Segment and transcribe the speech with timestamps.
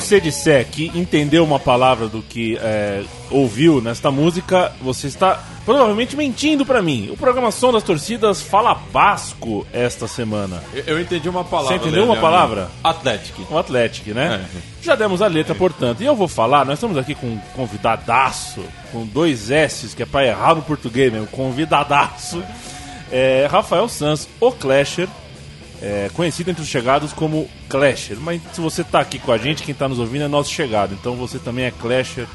[0.00, 6.14] você disser que entendeu uma palavra do que é, ouviu nesta música, você está provavelmente
[6.14, 7.08] mentindo pra mim.
[7.10, 10.62] O programação das torcidas fala basco esta semana.
[10.74, 11.78] Eu, eu entendi uma palavra.
[11.78, 12.70] Você entendeu uma palavra?
[12.84, 13.46] Atlético.
[13.50, 14.46] O Atlético, né?
[14.54, 14.58] É.
[14.82, 16.02] Já demos a letra, portanto.
[16.02, 20.06] E eu vou falar, nós estamos aqui com um convidadaço, com dois S's, que é
[20.06, 22.42] pra errar no português mesmo, convidadaço.
[23.10, 25.08] É, Rafael Sanz, o Clasher,
[25.82, 28.18] é, conhecido entre os chegados como Clasher.
[28.20, 30.94] Mas se você tá aqui com a gente, quem tá nos ouvindo é nosso chegado,
[30.94, 32.26] então você também é Clasher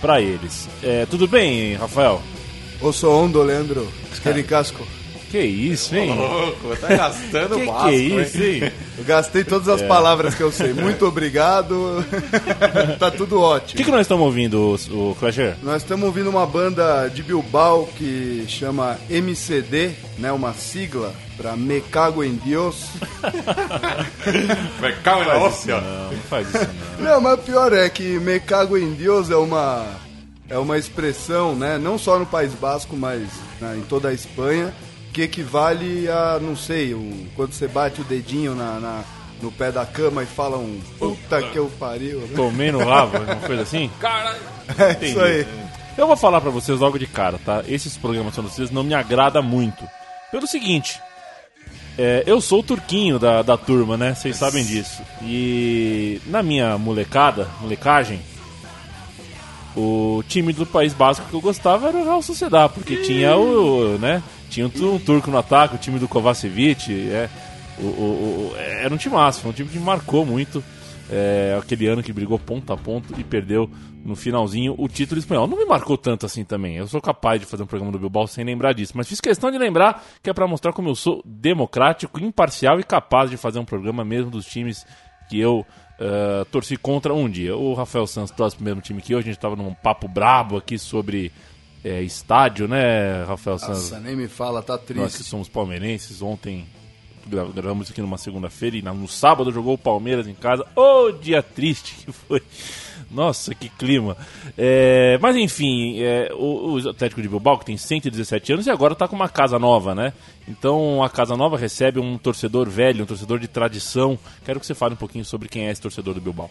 [0.00, 0.68] pra eles.
[0.82, 2.22] É, tudo bem, Rafael?
[2.80, 3.88] Eu sou Ondo, Leandro.
[4.16, 4.86] Aquele casco.
[5.30, 6.14] Que isso, hein?
[6.16, 8.64] Louco, tá gastando que, basco, que é isso, hein?
[8.64, 8.72] hein?
[8.96, 10.72] Eu gastei todas as palavras que eu sei.
[10.72, 12.04] Muito obrigado.
[12.98, 13.76] tá tudo O ótimo.
[13.76, 14.58] que, que nós estamos ouvindo,
[14.90, 15.54] o, o Clasher?
[15.62, 20.32] Nós estamos ouvindo uma banda de Bilbao que chama MCD, né?
[20.32, 22.86] Uma sigla para Me Cago em Deus.
[24.80, 25.80] Mas calma, Não, óssea.
[25.80, 26.68] não faz isso
[26.98, 27.04] não.
[27.14, 29.84] Não, mas o pior é que Me Cago em Deus é uma
[30.50, 31.76] é uma expressão, né?
[31.78, 33.22] Não só no País Basco, mas
[33.60, 34.72] né, em toda a Espanha,
[35.12, 39.04] que equivale a, não sei, um, quando você bate o dedinho na, na-
[39.40, 42.18] no pé da cama e fala um puta que eu pariu.
[42.20, 42.28] Né?
[42.34, 43.88] Tomei no rabo, uma coisa assim?
[44.00, 44.38] Caralho.
[45.00, 45.46] É isso aí.
[45.96, 47.62] Eu vou falar pra vocês logo de cara, tá?
[47.68, 49.88] Esses programas vocês não me agrada muito.
[50.30, 51.00] Pelo seguinte,
[51.96, 54.14] é, eu sou o turquinho da, da turma, né?
[54.14, 55.02] Vocês sabem disso.
[55.22, 58.20] E na minha molecada, molecagem,
[59.78, 63.96] o time do País Basco que eu gostava era o Real Sociedad, porque tinha o,
[63.98, 64.22] né?
[64.50, 67.28] Tinha um, um turco no ataque, o time do Kovacevic, é,
[67.78, 70.62] o, o- o- era um time massa, foi um time que marcou muito.
[71.10, 73.70] É, aquele ano que brigou ponto a ponto e perdeu
[74.04, 75.46] no finalzinho o título espanhol.
[75.46, 76.76] Não me marcou tanto assim também.
[76.76, 79.50] Eu sou capaz de fazer um programa do Bilbao sem lembrar disso, mas fiz questão
[79.50, 83.58] de lembrar que é pra mostrar como eu sou democrático, imparcial e capaz de fazer
[83.58, 84.84] um programa mesmo dos times
[85.30, 85.64] que eu
[85.98, 87.56] eh, torci contra um dia.
[87.56, 90.56] O Rafael Santos torce pro mesmo time que eu, a gente tava num papo brabo
[90.56, 91.32] aqui sobre
[91.84, 93.90] eh, estádio, né, Rafael Santos?
[93.90, 95.22] Nossa, nem me fala, tá Nós que triste.
[95.24, 96.66] somos palmeirenses, ontem
[97.26, 100.66] gra- gravamos aqui numa segunda-feira e no sábado jogou o Palmeiras em casa.
[100.74, 102.42] Ô, dia triste que foi.
[103.10, 104.16] Nossa, que clima.
[104.56, 108.94] É, mas enfim, é, o, o Atlético de Bilbao, que tem 117 anos, e agora
[108.94, 110.12] tá com uma casa nova, né?
[110.46, 114.18] Então a casa nova recebe um torcedor velho, um torcedor de tradição.
[114.44, 116.50] Quero que você fale um pouquinho sobre quem é esse torcedor do Bilbao.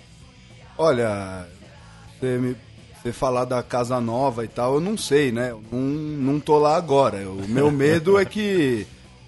[0.78, 1.48] Olha,
[2.20, 2.56] você me
[3.08, 5.52] você falar da casa nova e tal, eu não sei, né?
[5.52, 5.80] Eu não,
[6.34, 7.18] não tô lá agora.
[7.30, 8.88] O meu medo é que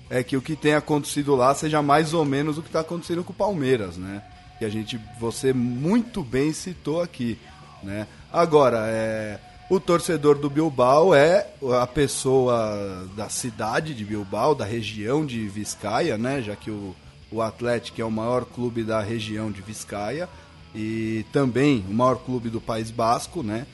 [0.10, 3.24] é que o que tem acontecido lá seja mais ou menos o que está acontecendo
[3.24, 4.24] com o Palmeiras, né?
[4.60, 7.40] Que a gente você muito bem citou aqui,
[7.82, 8.06] né?
[8.32, 9.40] Agora, é
[9.70, 11.48] o torcedor do Bilbao é
[11.80, 16.42] a pessoa da cidade de Bilbao, da região de Vizcaia, né?
[16.42, 16.96] Já que o,
[17.32, 20.28] o Atlético é o maior clube da região de Vizcaia
[20.74, 23.68] e também o maior clube do País Basco, né?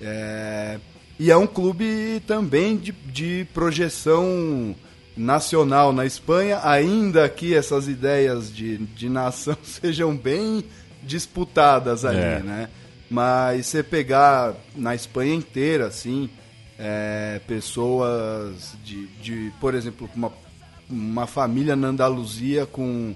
[0.00, 0.78] É,
[1.18, 4.76] e é um clube também de, de projeção
[5.16, 10.64] nacional na Espanha, ainda que essas ideias de, de nação sejam bem
[11.02, 12.38] disputadas ali, É.
[12.40, 12.68] né?
[13.10, 16.30] Mas você pegar na Espanha inteira, assim,
[16.78, 20.32] é, pessoas de, de, por exemplo, uma,
[20.88, 23.14] uma família na Andaluzia com,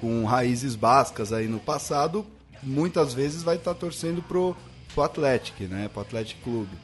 [0.00, 2.24] com raízes bascas aí no passado,
[2.62, 4.56] muitas vezes vai estar torcendo pro,
[4.94, 5.90] pro Atlético, né?
[5.92, 6.76] Pro Atlético Clube.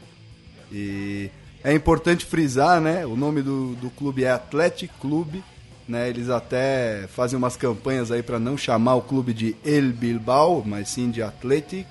[0.71, 1.31] E
[1.65, 3.05] é importante frisar, né?
[3.06, 5.43] O nome do, do clube é Atlético Clube,
[5.89, 6.09] né?
[6.09, 10.89] Eles até fazem umas campanhas aí para não chamar o clube de El Bilbao, mas
[10.89, 11.87] sim de Athletic.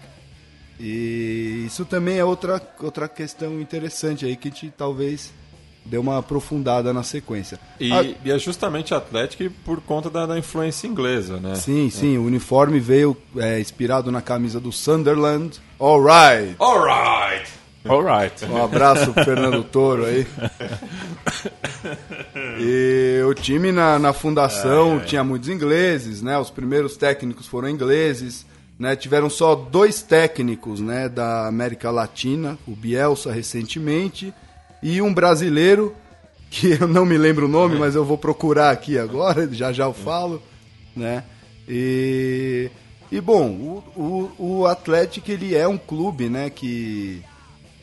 [0.80, 5.32] E isso também é outra, outra questão interessante aí que a gente talvez
[5.86, 7.60] dê uma aprofundada na sequência.
[7.80, 11.56] E, Ah, e é justamente Atlético por conta da, da influência inglesa, né?
[11.56, 15.60] sim, sim, o uniforme veio é, inspirado na camisa do Sunderland.
[15.80, 16.56] Alright!
[16.60, 17.21] Alright!
[17.88, 18.46] Alright.
[18.46, 20.28] Um abraço pro Fernando Toro aí.
[22.60, 26.38] E o time na, na fundação tinha muitos ingleses, né?
[26.38, 28.46] Os primeiros técnicos foram ingleses,
[28.78, 28.96] né?
[28.96, 31.10] Tiveram só dois técnicos, né?
[31.10, 34.34] Da América Latina, o Bielsa recentemente
[34.84, 35.96] e um brasileiro
[36.52, 39.86] que eu não me lembro o nome, mas eu vou procurar aqui agora, já já
[39.86, 40.42] eu falo,
[40.96, 41.24] né?
[41.68, 42.70] E,
[43.12, 46.50] e bom, o, o, o Atlético ele é um clube, né?
[46.50, 47.24] Que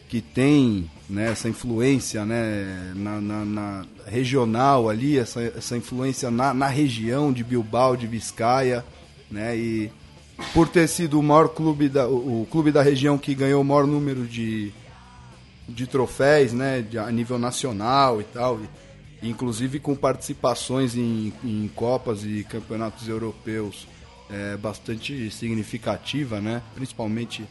[0.09, 6.55] que tem né, essa influência né, na, na- na regional ali, essa, essa influência na,
[6.55, 8.85] na região de Bilbao, de Vizcaia,
[9.31, 9.91] né, e
[10.55, 13.65] por ter sido o maior clube da, o, o clube da região que ganhou o
[13.65, 14.73] maior número de,
[15.69, 18.59] de troféus, né, de- a nível nacional e tal,
[19.23, 23.87] e, inclusive com participações em, em copas e campeonatos europeus
[24.31, 26.63] é, bastante significativa, né?
[26.75, 27.45] Principalmente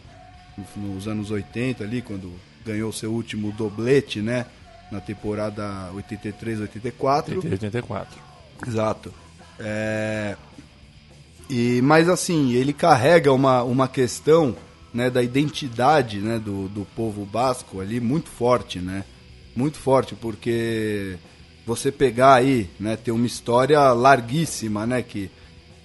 [0.75, 2.31] no- nos anos 80 ali, quando
[2.67, 4.45] ganhou seu último doblete, né?
[4.91, 7.43] Na temporada 83-84.
[7.43, 8.19] 84.
[8.67, 9.13] Exato.
[9.59, 10.35] É,
[11.49, 14.55] E, mas assim, ele carrega uma, uma questão
[14.93, 19.03] né, da identidade né, do, do povo basco ali muito forte, né?
[19.55, 21.17] Muito forte, porque
[21.65, 25.01] você pegar aí, né, ter uma história larguíssima, né?
[25.01, 25.29] Que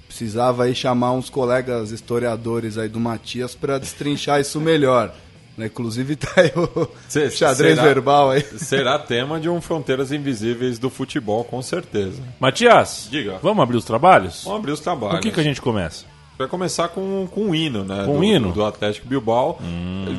[0.06, 5.14] precisava aí chamar uns colegas historiadores aí do Matias para destrinchar isso melhor.
[5.56, 5.66] Né?
[5.66, 8.42] Inclusive tá aí o Cê- xadrez será- verbal aí.
[8.58, 12.22] Será tema de um Fronteiras Invisíveis do futebol, com certeza.
[12.40, 13.38] Matias, Diga.
[13.42, 14.42] vamos abrir os trabalhos?
[14.44, 15.18] Vamos abrir os trabalhos.
[15.18, 16.06] O que, que a gente começa?
[16.38, 18.04] Vai começar com, com o hino, né?
[18.06, 18.52] Com do, o hino?
[18.52, 19.60] Do Atlético Bilbao.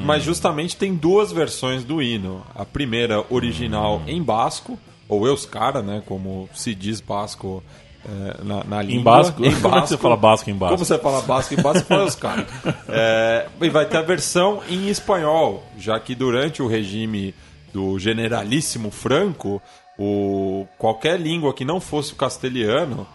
[0.06, 2.45] Mas justamente tem duas versões do hino.
[2.56, 4.77] A primeira, original em basco,
[5.09, 6.01] ou euskara, né?
[6.06, 7.63] Como se diz basco
[8.05, 9.00] é, na, na língua.
[9.00, 9.44] Em basco?
[9.45, 9.88] Em Como é que basco.
[9.88, 10.75] você fala basco em basco?
[10.75, 12.47] Como você fala basco em basco, fala euskara.
[12.89, 17.33] É, e vai ter a versão em espanhol, já que durante o regime
[17.73, 19.61] do generalíssimo Franco,
[19.97, 23.07] o, qualquer língua que não fosse o castelhano,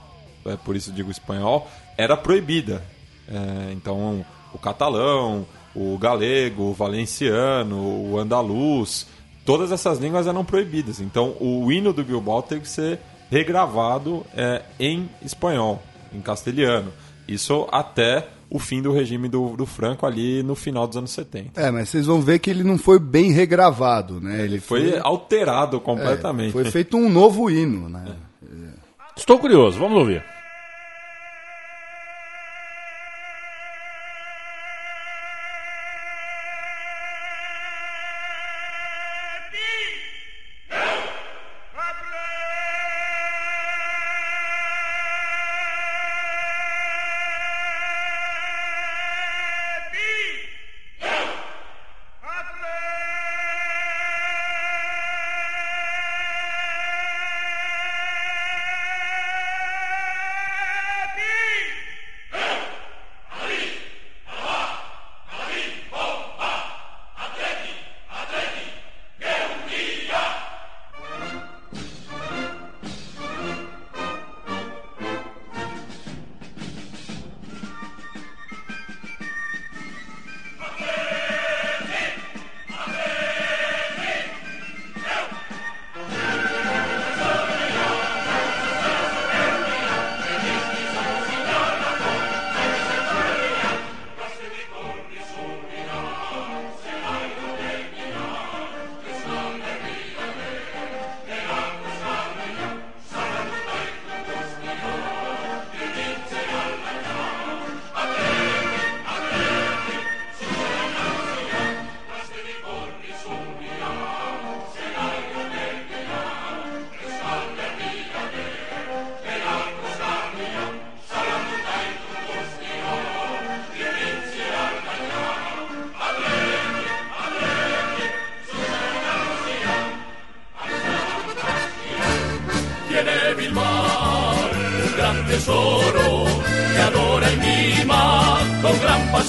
[0.44, 2.82] é por isso digo espanhol, era proibida.
[3.28, 9.06] É, então, o catalão, o galego, o valenciano, o andaluz,
[9.44, 11.00] todas essas línguas eram proibidas.
[11.00, 12.98] Então, o hino do Bilbao teve que ser
[13.30, 15.82] regravado é, em espanhol,
[16.12, 16.92] em castelhano.
[17.26, 21.60] Isso até o fim do regime do, do Franco ali no final dos anos 70.
[21.60, 24.42] É, mas vocês vão ver que ele não foi bem regravado, né?
[24.42, 26.52] Ele Foi alterado é, completamente.
[26.52, 28.16] foi feito um novo hino, né?
[29.16, 30.24] Estou curioso, vamos ouvir.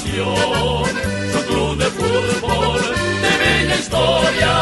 [0.10, 0.84] Pasión.
[1.32, 2.82] Su club de fútbol
[3.22, 4.54] de bella historia,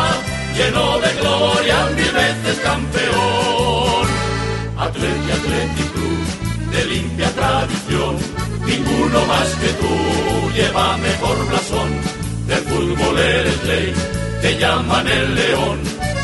[0.56, 4.08] lleno de gloria, mil veces campeón.
[4.78, 8.18] Atleti, Atleti Club de limpia tradición,
[8.66, 11.90] ninguno más que tú lleva mejor blasón.
[12.48, 13.94] Del fútbol eres ley,
[14.42, 15.80] te llaman el león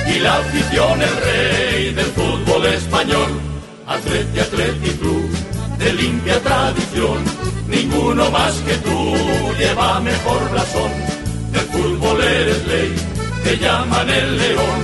[0.07, 3.41] y la afición el rey del fútbol español.
[3.87, 5.29] Atleti, Atleti Club
[5.77, 7.23] de limpia tradición,
[7.73, 9.15] ninguno más que tú
[9.57, 10.91] lleva mejor blasón.
[11.51, 12.95] Del fútbol eres ley,
[13.43, 14.79] te llaman el león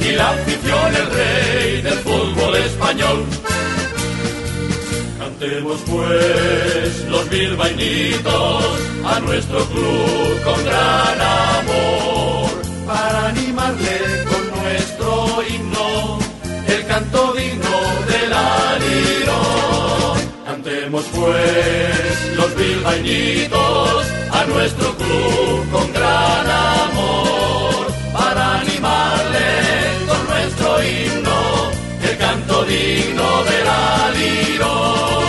[0.00, 3.24] y la afición el rey del fútbol español.
[5.18, 8.64] Cantemos pues los bilbainitos
[9.04, 11.20] a nuestro club con gran
[11.60, 12.50] amor
[12.86, 14.19] para animarle
[21.20, 29.48] pues los bilbainitos a nuestro club con gran amor para animarle
[30.08, 31.70] con nuestro himno
[32.08, 35.19] el canto digno del alirón.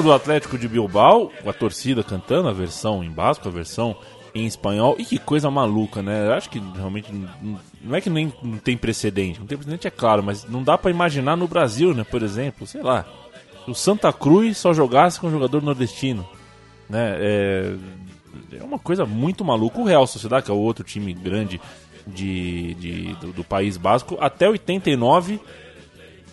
[0.00, 3.96] Hino do Atlético de Bilbao, a torcida cantando a versão em basco, a versão
[4.34, 4.96] em espanhol.
[4.98, 6.26] E que coisa maluca, né?
[6.26, 9.38] Eu acho que realmente não, não é que nem não tem precedente.
[9.38, 12.04] Não tem precedente, é claro, mas não dá para imaginar no Brasil, né?
[12.04, 13.04] Por exemplo, sei lá,
[13.68, 16.26] o Santa Cruz só jogasse com um jogador nordestino,
[16.88, 17.16] né?
[17.18, 17.74] É,
[18.58, 19.80] é uma coisa muito maluca.
[19.80, 21.60] O Real Sociedade, que é o outro time grande
[22.06, 25.40] de, de do, do País Basco, até 89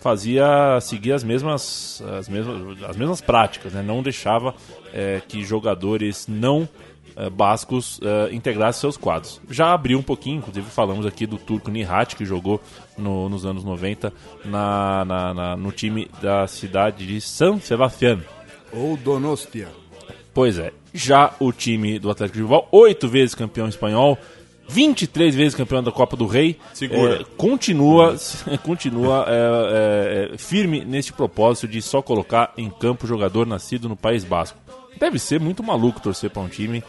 [0.08, 3.82] fazia seguir as mesmas as mesmas, as mesmas práticas, né?
[3.82, 4.56] não deixava
[4.94, 6.66] é, que jogadores não
[7.14, 9.42] é, bascos é, integrassem seus quadros.
[9.50, 12.62] Já abriu um pouquinho, inclusive falamos aqui do turco Nihat, que jogou
[12.98, 14.14] no, nos anos 90
[14.46, 18.22] na, na, na, no time da cidade de San Sebastián.
[18.72, 19.68] Ou Donostia.
[20.34, 24.18] Pois é, já o time do Atlético de Bilbao, oito vezes campeão espanhol,
[24.68, 28.16] 23 vezes campeão da Copa do Rei, é, continua,
[28.64, 34.24] continua é, é, firme neste propósito de só colocar em campo jogador nascido no País
[34.24, 34.58] Basco.
[35.00, 36.84] Deve ser muito maluco torcer para um time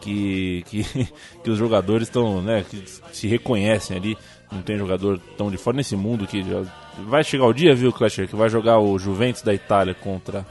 [0.00, 0.84] que, que,
[1.44, 2.82] que os jogadores estão, né, que
[3.12, 4.18] se reconhecem ali.
[4.50, 6.62] Não tem jogador tão de fora nesse mundo que já...
[7.06, 10.44] vai chegar o dia, viu, Clasher, que vai jogar o Juventus da Itália contra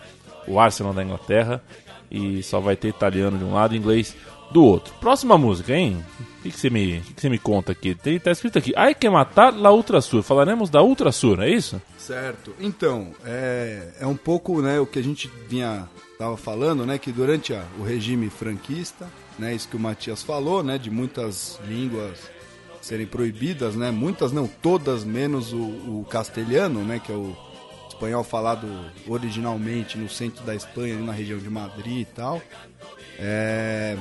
[0.47, 1.61] o Arsenal da Inglaterra
[2.09, 4.15] e só vai ter italiano de um lado e inglês
[4.51, 4.93] do outro.
[5.01, 6.03] Próxima música, hein?
[6.39, 7.93] O que, você, me, que, que você me conta aqui?
[7.93, 10.23] Tem, tá escrito aqui, Ai que matar la Ultrasur.
[10.23, 11.81] Falaremos da Ultrasur, é isso?
[11.97, 12.55] Certo.
[12.59, 17.11] Então, é, é um pouco né, o que a gente vinha tava falando, né, que
[17.11, 22.19] durante a, o regime franquista, né, isso que o Matias falou, né, de muitas línguas
[22.81, 27.35] serem proibidas, né, muitas não, todas menos o, o castelhano, né, que é o
[27.87, 28.67] espanhol falado
[29.07, 32.41] originalmente no centro da Espanha, na região de Madrid e tal.
[33.17, 33.97] É,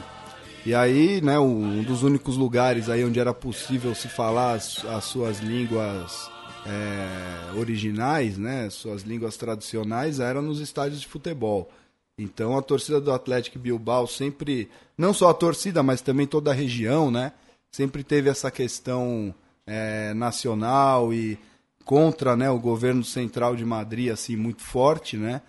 [0.68, 5.04] e aí, né, um dos únicos lugares aí onde era possível se falar as, as
[5.04, 6.30] suas línguas
[6.66, 11.70] é, originais, né, suas línguas tradicionais, eram nos estádios de futebol.
[12.18, 16.54] Então a torcida do Atlético Bilbao sempre, não só a torcida, mas também toda a
[16.54, 17.32] região, né,
[17.72, 19.34] sempre teve essa questão
[19.66, 21.38] é, nacional e
[21.82, 25.40] contra, né, o governo central de Madrid assim muito forte, né.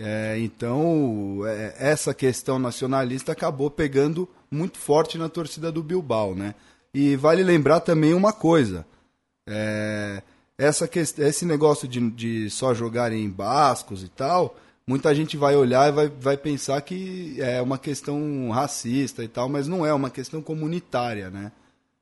[0.00, 6.54] É, então é, essa questão nacionalista acabou pegando muito forte na torcida do Bilbao, né?
[6.94, 8.86] E vale lembrar também uma coisa:
[9.44, 10.22] é,
[10.56, 15.56] essa que, esse negócio de, de só jogar em bascos e tal, muita gente vai
[15.56, 19.88] olhar e vai, vai pensar que é uma questão racista e tal, mas não é,
[19.88, 21.50] é uma questão comunitária, né?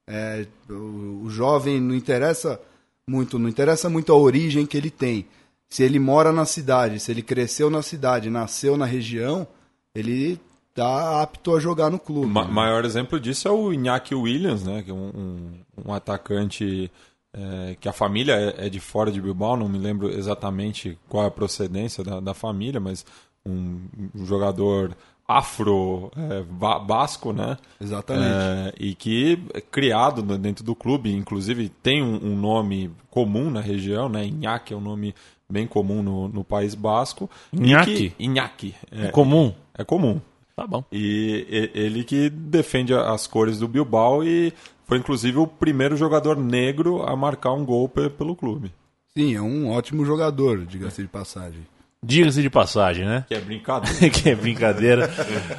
[0.07, 2.61] É, o, o jovem não interessa
[3.09, 5.27] muito, não interessa muito a origem que ele tem.
[5.69, 9.47] Se ele mora na cidade, se ele cresceu na cidade, nasceu na região,
[9.95, 10.41] ele
[10.75, 12.27] tá apto a jogar no clube.
[12.27, 12.53] Ma né?
[12.53, 14.83] maior exemplo disso é o Iñaki Williams, né?
[14.83, 16.91] Que é um, um, um atacante
[17.33, 21.25] é, que a família é, é, de fora de Bilbao, não me lembro exatamente qual
[21.25, 23.05] é a procedência da, da família, mas
[23.45, 23.81] um,
[24.15, 24.97] um jogador
[25.29, 26.43] afro é,
[26.85, 27.57] basco, né?
[27.81, 28.27] Exatamente.
[28.27, 33.61] É, e que é criado dentro do clube, inclusive tem um, um nome comum na
[33.61, 34.25] região, né?
[34.27, 35.15] Iñaki é um nome
[35.51, 37.31] bem comum no, no País Basco.
[37.53, 38.15] Iñaki?
[38.19, 38.75] Iñaki.
[38.91, 39.55] É, comum?
[39.77, 40.21] É comum.
[40.55, 40.85] Tá bom.
[40.91, 44.53] E, e ele que defende as cores do Bilbao e
[44.87, 48.73] foi inclusive o primeiro jogador negro a marcar um gol pelo clube.
[49.17, 51.61] Sim, é um ótimo jogador, diga-se de passagem.
[52.05, 53.25] Diga-se de passagem, né?
[53.27, 54.11] Que é brincadeira.
[54.11, 55.11] que é brincadeira.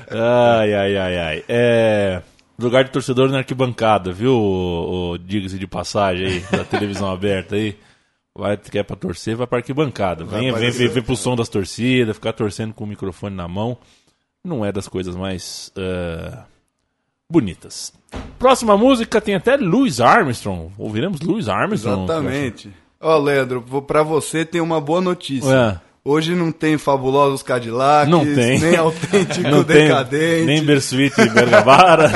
[0.09, 1.43] ai, ai, ai, ai.
[1.47, 2.21] É.
[2.59, 4.33] Lugar de torcedor na arquibancada, viu?
[4.33, 7.75] O, o diga-se de passagem aí, da televisão aberta aí.
[8.37, 10.23] Vai, quer pra torcer, vai pra arquibancada.
[10.23, 13.75] Vem, vem, vem, vem pro som das torcidas, ficar torcendo com o microfone na mão.
[14.45, 16.37] Não é das coisas mais uh,
[17.27, 17.91] bonitas.
[18.37, 20.71] Próxima música tem até Louis Armstrong.
[20.77, 22.03] Ouviremos Louis Armstrong.
[22.03, 22.71] Exatamente.
[23.01, 25.81] Ó, oh, Leandro, pra você tem uma boa notícia.
[25.83, 25.87] É.
[26.05, 28.59] Hoje não tem fabulosos Cadillacs, não tem.
[28.59, 32.11] nem autêntico não decadente, tem, nem Bersuit e Bergavara.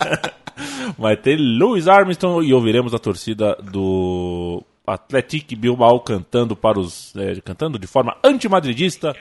[0.98, 7.40] Vai ter Louis Armstrong e ouviremos a torcida do Atlético Bilbao cantando para os é,
[7.40, 9.16] cantando de forma antimadridista.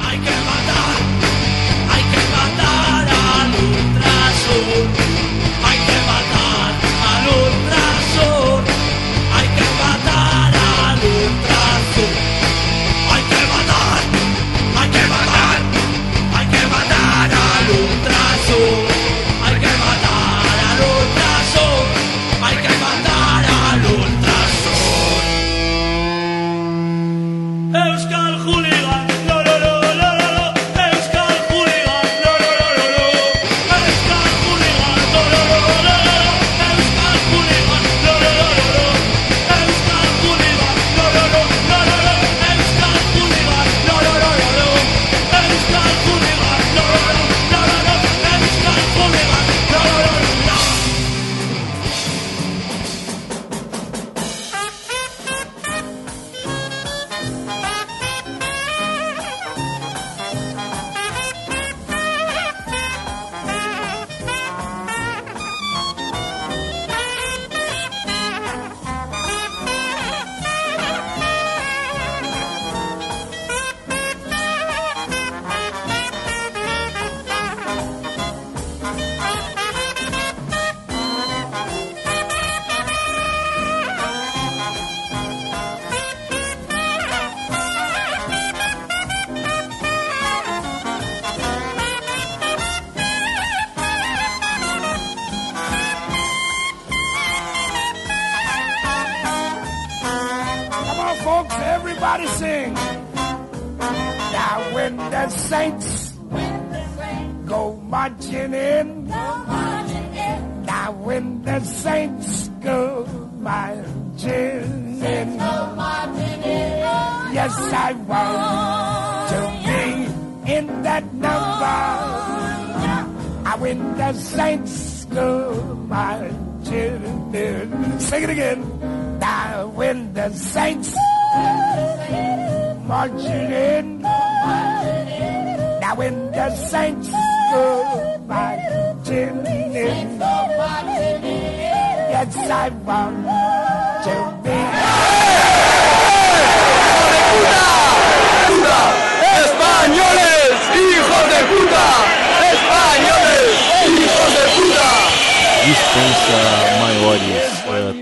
[0.00, 0.98] Hay matar, matar.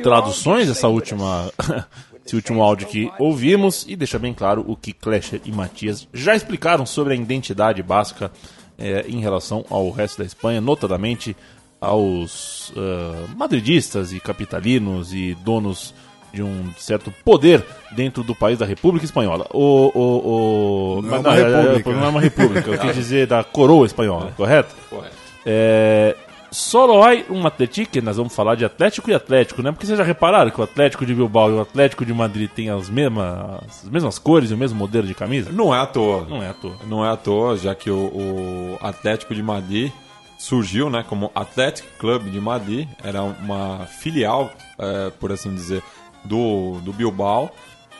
[0.06, 1.50] Traduções essa última
[2.24, 6.34] esse último áudio que ouvimos e deixa bem claro o que Clasher e Matias já
[6.36, 8.30] explicaram sobre a identidade básica
[8.78, 11.36] eh, em relação ao resto da Espanha, notadamente
[11.80, 15.92] aos eh, madridistas e capitalinos e donos
[16.32, 19.46] de um certo poder dentro do país da República Espanhola.
[19.52, 21.02] O, o, o...
[21.02, 21.92] Não é mas uma república.
[21.92, 24.74] não é uma república, eu quis dizer da coroa espanhola, correto?
[24.88, 25.16] Correto.
[25.44, 26.16] É,
[26.50, 29.72] há um Atlético, nós vamos falar de Atlético e Atlético, né?
[29.72, 32.70] Porque vocês já repararam que o Atlético de Bilbao e o Atlético de Madrid têm
[32.70, 35.50] as mesmas, as mesmas cores e o mesmo modelo de camisa?
[35.52, 36.26] Não é à toa.
[36.28, 36.76] Não é à toa.
[36.86, 39.92] Não é à toa, já que o, o Atlético de Madrid
[40.38, 45.82] surgiu né, como Athletic Club de Madrid, era uma filial, é, por assim dizer,
[46.24, 47.50] do, do Bilbao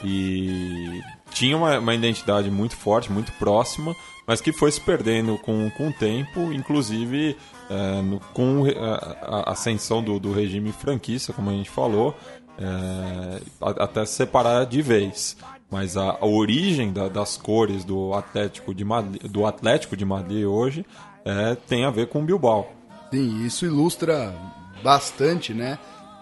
[0.05, 3.95] e tinha uma, uma identidade muito forte, muito próxima,
[4.27, 7.37] mas que foi se perdendo com, com o tempo, inclusive
[7.71, 12.15] é, no- com a, a ascensão do, do regime franquista, como a gente falou,
[12.59, 15.37] é, até se separar de vez.
[15.71, 20.45] Mas a, a origem da- das cores do Atlético de Madrid, do Atlético de Madrid
[20.45, 20.87] hoje
[21.25, 22.71] é, tem a ver com o Bilbao.
[23.13, 24.35] Sim, isso ilustra
[24.83, 25.79] bastante, né?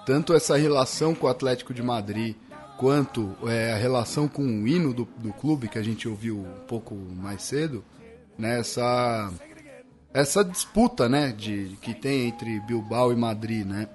[0.06, 2.36] Tanto essa relação com o Atlético de Madrid,
[2.76, 6.66] quanto é, a relação com o hino do, do clube, que a gente ouviu um
[6.66, 7.84] pouco mais cedo,
[8.38, 8.60] né?
[8.60, 9.32] Essa,
[10.12, 11.32] essa disputa, né?
[11.32, 13.88] De, que tem entre Bilbao e Madrid, né?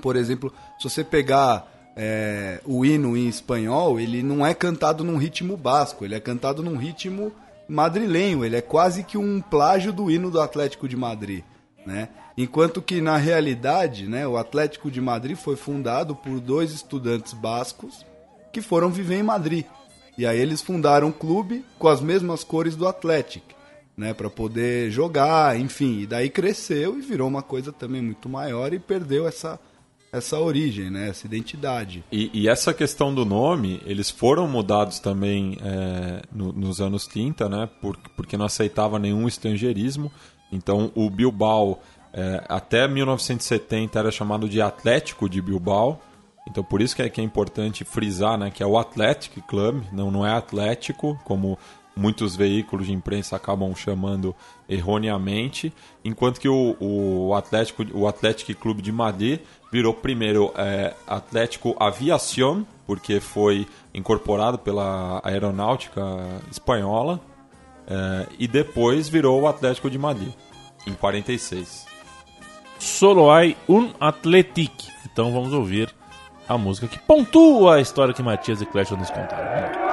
[0.00, 5.16] Por exemplo, se você pegar é, o hino em espanhol, ele não é cantado num
[5.16, 7.32] ritmo basco, ele é cantado num ritmo
[7.68, 11.42] madrilenho, ele é quase que um plágio do hino do Atlético de Madrid,
[11.84, 12.08] né?
[12.40, 18.06] Enquanto que na realidade, né, o Atlético de Madrid foi fundado por dois estudantes bascos
[18.52, 19.64] que foram viver em Madrid.
[20.16, 23.46] E aí eles fundaram um clube com as mesmas cores do Atlético,
[23.96, 28.72] né, para poder jogar, enfim, e daí cresceu e virou uma coisa também muito maior
[28.72, 29.58] e perdeu essa
[30.10, 32.02] essa origem, né, essa identidade.
[32.10, 37.46] E, e essa questão do nome, eles foram mudados também é, no- nos anos 30,
[37.46, 37.68] né?
[37.82, 40.10] Por, porque não aceitava nenhum estrangeirismo.
[40.50, 41.82] Então o Bilbao,
[42.18, 46.00] é, até 1970, era chamado de Atlético de Bilbao.
[46.48, 48.50] Então por isso que é, que é importante frisar, né?
[48.50, 51.56] Que é o Athletic Club, não, não é Atlético, como
[51.94, 54.34] muitos veículos de imprensa acabam chamando
[54.68, 55.72] erroneamente,
[56.04, 62.64] enquanto que o, o Atlético, o Atlético Clube de Madrid virou primeiro é, Atlético Aviación,
[62.86, 66.00] porque foi incorporado pela aeronáutica
[66.50, 67.20] espanhola,
[67.86, 70.32] é, e depois virou o Atlético de Madrid,
[70.86, 71.87] em 46.
[72.78, 74.72] Solo hay un Atletic.
[75.04, 75.94] Então vamos ouvir
[76.48, 79.88] a música que pontua a história que Matias e Clash nos contaram.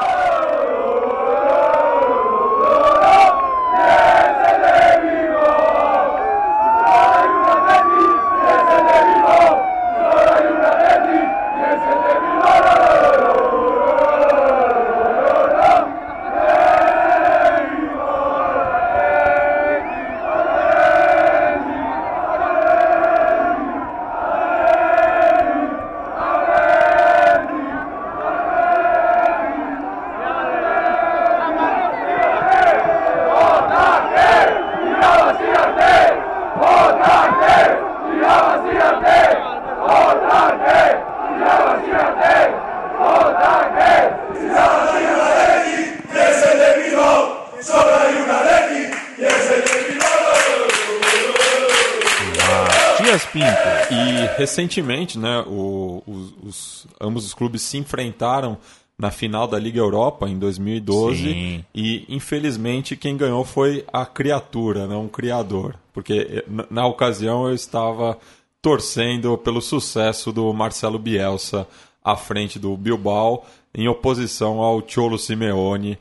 [53.05, 53.47] Matias Pinto.
[53.91, 58.57] E recentemente, né, o- os, os- ambos os clubes se enfrentaram
[58.97, 61.65] na final da Liga Europa em 2012 Sim.
[61.75, 67.47] e infelizmente quem ganhou foi a criatura, não o criador, porque eh, na, na ocasião
[67.49, 68.17] eu estava
[68.61, 71.67] torcendo pelo sucesso do Marcelo Bielsa
[72.03, 75.97] à frente do Bilbao, em oposição ao Cholo Simeone,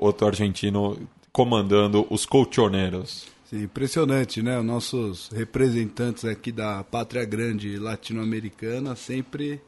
[0.00, 0.96] outro argentino
[1.32, 3.26] comandando os colchoneros.
[3.50, 4.58] Sim, impressionante, né?
[4.58, 9.60] Os nossos representantes aqui da pátria grande latino-americana sempre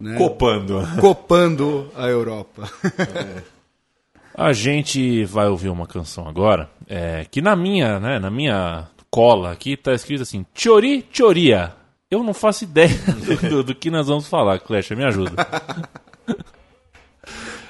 [0.00, 0.80] né, Copando.
[0.98, 2.62] copando a Europa.
[4.38, 9.50] A gente vai ouvir uma canção agora, é, que na minha, né, na minha cola
[9.52, 11.72] aqui tá escrito assim, Chori Choria.
[12.10, 12.90] Eu não faço ideia
[13.40, 15.32] do, do- do que nós vamos falar, Clash, me ajuda.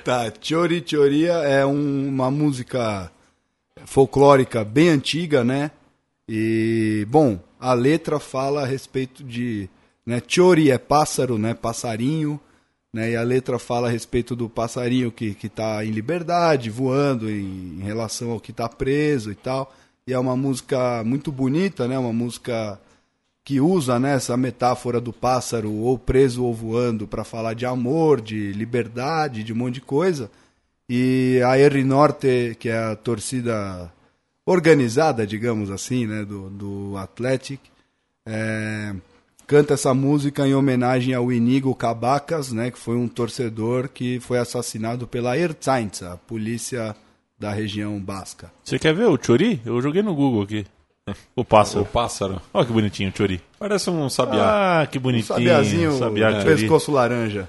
[0.05, 3.11] Tá, Chori Choria é um- uma música
[3.87, 5.71] folclórica bem antiga, né?
[6.29, 9.71] E, bom, a letra fala a respeito de.
[10.05, 11.55] Né, Chori é pássaro, né?
[11.55, 12.39] Passarinho.
[12.93, 17.29] Né, e a letra fala a respeito do passarinho que, que tá em liberdade, voando
[17.29, 19.75] em, em relação ao que tá preso e tal.
[20.07, 21.99] E é uma música muito bonita, né?
[21.99, 22.81] Uma música
[23.45, 28.21] que usa né, essa metáfora do pássaro ou preso ou voando para falar de amor,
[28.21, 30.31] de liberdade, de um monte de coisa.
[30.89, 33.93] E a R Norte, que é a torcida
[34.47, 37.61] organizada, digamos assim, né, do, do Athletic,
[38.25, 38.95] é,
[39.47, 44.39] canta essa música em homenagem ao Inigo Cabacas, né, que foi um torcedor que foi
[44.39, 46.95] assassinado pela Ertzaintza, a polícia
[47.39, 48.53] da região basca.
[48.65, 49.61] Você quer ver o Chori?
[49.67, 50.67] Eu joguei no Google aqui.
[51.37, 51.83] O pássaro.
[51.83, 52.43] O pássaro.
[52.53, 53.41] Olha que bonitinho o Chori.
[53.61, 54.81] Parece um sabiá.
[54.81, 55.27] Ah, que bonitinho.
[55.27, 57.49] Sabiazinho, Sabiá é, pescoço laranja.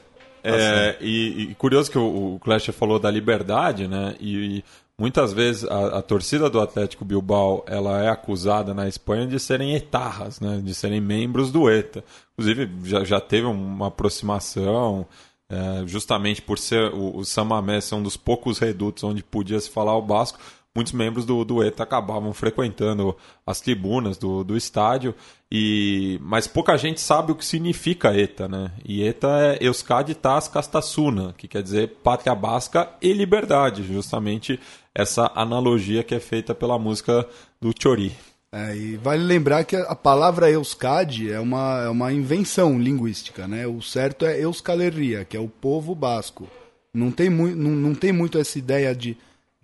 [0.55, 4.15] É, e, e curioso que o, o Clash falou da liberdade, né?
[4.19, 4.63] E, e
[4.97, 9.75] muitas vezes a, a torcida do Atlético Bilbao ela é acusada na Espanha de serem
[9.75, 10.61] etarras, né?
[10.63, 12.03] De serem membros do ETA.
[12.33, 15.05] Inclusive já, já teve uma aproximação,
[15.49, 19.59] é, justamente por ser o, o San Mamés ser um dos poucos redutos onde podia
[19.59, 20.39] se falar o basco.
[20.77, 25.15] Muitos membros do, do ETA acabavam frequentando as tribunas do, do estádio,
[25.51, 28.71] e mas pouca gente sabe o que significa ETA, né?
[28.85, 34.59] E ETA é Euskadi Tas Castasuna, que quer dizer pátria basca e liberdade, justamente
[34.93, 37.27] essa analogia que é feita pela música
[37.59, 38.15] do Chori.
[38.51, 43.65] É, e vale lembrar que a palavra Euskadi é uma, é uma invenção linguística, né?
[43.65, 46.47] O certo é Euskaleria, que é o povo basco.
[46.93, 49.17] Não tem, mui, não, não tem muito essa ideia de,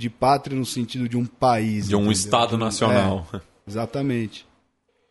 [0.04, 1.88] de pátria no sentido de um país.
[1.88, 2.12] De um entendeu?
[2.12, 3.26] Estado um- nacional.
[3.34, 4.46] é, exatamente.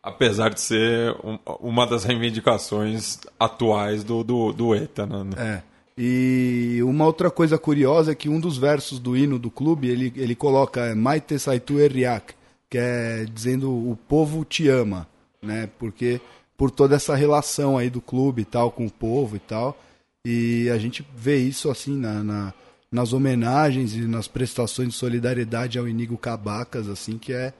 [0.01, 5.23] Apesar de ser um- uma das reivindicações atuais do, do, do ETA, né?
[5.37, 5.61] É.
[5.97, 10.11] E uma outra coisa curiosa é que um dos versos do hino do clube, ele,
[10.15, 12.33] ele coloca é, Maite Saitu Eriak,
[12.69, 15.07] que é dizendo o povo te ama,
[15.41, 15.69] né?
[15.79, 16.19] Porque
[16.57, 19.77] por toda essa relação aí do clube e tal com o povo e tal.
[20.25, 22.53] E a gente vê isso assim na, na-
[22.93, 27.51] nas homenagens e nas prestações de solidariedade ao Inigo Cabacas, assim, que é,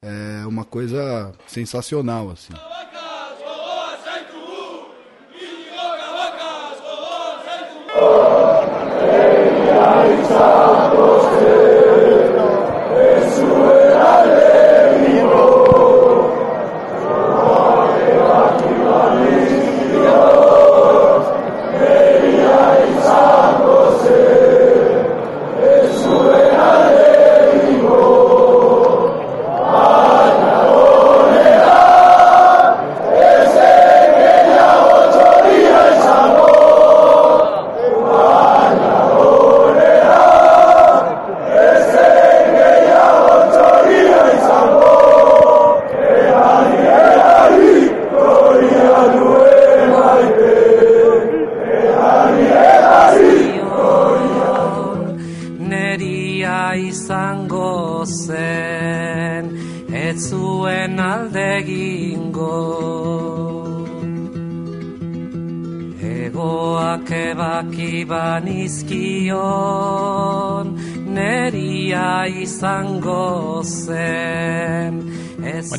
[0.00, 2.54] é uma coisa sensacional, assim.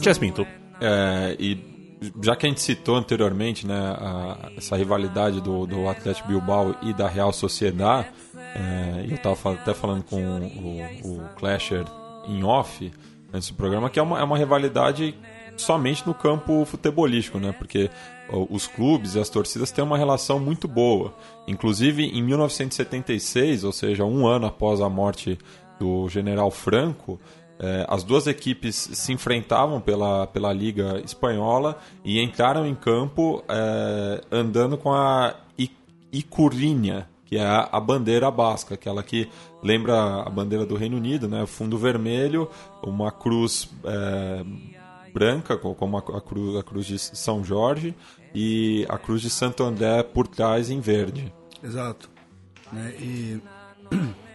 [0.07, 0.47] Matias Pinto.
[0.79, 1.57] É, e
[2.21, 6.93] já que a gente citou anteriormente né, a- essa rivalidade do, do Atlético Bilbao e
[6.93, 8.05] da Real Sociedad,
[8.55, 11.83] é, eu estava até falando com o, o Clasher
[12.27, 12.89] em off
[13.33, 15.13] antes do programa, que é uma, é uma rivalidade
[15.57, 17.51] somente no campo futebolístico, né?
[17.51, 17.89] Porque
[18.49, 21.13] os clubes e as torcidas têm uma relação muito boa.
[21.47, 25.37] Inclusive, em 1976, ou seja, um ano após a morte
[25.79, 27.19] do General Franco,
[27.59, 34.21] eh, as duas equipes se enfrentavam pela, pela Liga Espanhola e entraram em campo eh,
[34.31, 35.71] andando com a I-
[36.11, 39.27] Icurrinha, que é a, bandeira basca, aquela que
[39.61, 41.45] lembra a bandeira do Reino Unido, né?
[41.45, 42.49] Fundo vermelho,
[42.83, 44.45] uma cruz eh,
[45.13, 47.93] branca, co- como a, a cruz, a cruz de São Jorge,
[48.35, 51.33] e a cruz de Santo André por trás em verde.
[51.63, 52.09] Exato.
[52.71, 53.41] Né, E.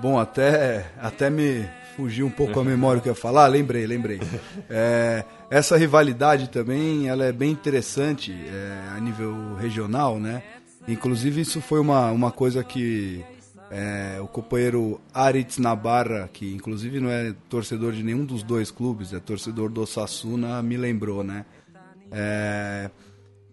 [0.00, 4.20] Bom, até, até me fugiu um pouco a memória que eu ia falar, lembrei, lembrei.
[4.68, 10.42] É, essa rivalidade também ela é bem interessante é, a nível regional, né?
[10.88, 13.22] Inclusive isso foi uma, uma coisa que
[13.70, 19.12] é, o companheiro Aritz Nabarra, que inclusive não é torcedor de nenhum dos dois clubes,
[19.12, 21.44] é torcedor do Osasuna, me lembrou, né?
[22.10, 22.90] É,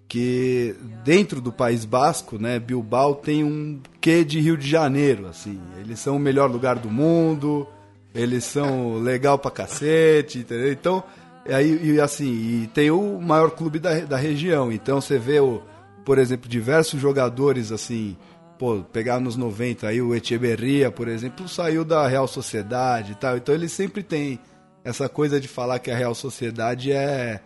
[0.08, 5.60] que dentro do País Basco, né, Bilbao tem um quê de Rio de Janeiro, assim.
[5.80, 7.67] Eles são o melhor lugar do mundo,
[8.15, 10.72] eles são legal pra cacete, entendeu?
[10.72, 11.04] Então,
[11.46, 12.26] aí, e assim,
[12.63, 14.72] e tem o maior clube da, da região.
[14.72, 15.62] Então você vê, o,
[16.06, 18.15] por exemplo, diversos jogadores, assim,
[18.58, 23.36] pô, pegar nos 90 aí, o Echeverria, por exemplo, saiu da Real Sociedade e tal.
[23.36, 24.39] Então eles sempre têm
[24.86, 27.41] essa coisa de falar que a Real Sociedade é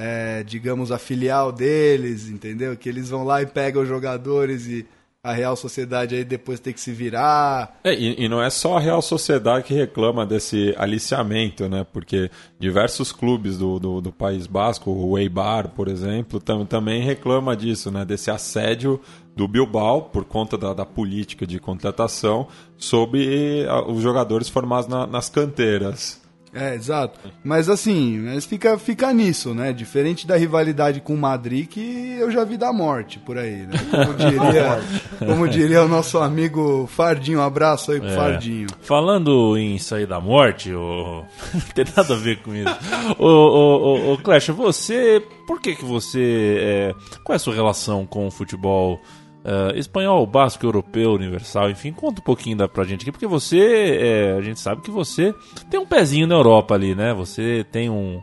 [0.00, 2.76] é, digamos, a filial deles, entendeu?
[2.76, 4.86] Que eles vão lá e pegam os jogadores e
[5.20, 7.76] a Real Sociedade aí depois tem que se virar.
[7.82, 11.84] É, e, e não é só a Real Sociedade que reclama desse aliciamento, né?
[11.92, 12.30] Porque
[12.60, 17.90] diversos clubes do, do, do País Basco, o Eibar, por exemplo, tam, também reclama disso,
[17.90, 18.04] né?
[18.04, 19.00] Desse assédio
[19.34, 25.28] do Bilbao por conta da, da política de contratação sobre os jogadores formados na- nas
[25.28, 26.20] canteiras.
[26.52, 27.18] É, exato.
[27.44, 29.72] Mas assim, mas fica, fica nisso, né?
[29.72, 33.74] Diferente da rivalidade com o Madrid, que eu já vi da morte por aí, né?
[33.90, 34.80] Como diria,
[35.18, 37.40] como diria o nosso amigo Fardinho.
[37.40, 38.14] Um abraço aí pro É.
[38.14, 38.66] Fardinho.
[38.80, 41.22] Falando em sair da morte, o...
[41.52, 42.76] não tem nada a ver com isso.
[43.18, 45.22] Ô, Clash, você.
[45.46, 46.56] Por que que você.
[46.60, 49.00] é, Qual é a sua relação com o futebol
[49.48, 51.70] é, espanhol, basco, europeu, universal?
[51.70, 53.58] Enfim, conta um pouquinho da, pra gente aqui, porque você.
[53.98, 55.34] é, a gente sabe que você
[55.70, 57.14] tem um pezinho na Europa ali, né?
[57.14, 58.20] Você tem um.